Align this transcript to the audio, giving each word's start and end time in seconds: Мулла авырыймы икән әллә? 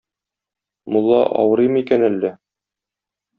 Мулла 0.95 1.19
авырыймы 1.43 1.85
икән 1.85 2.07
әллә? 2.09 2.33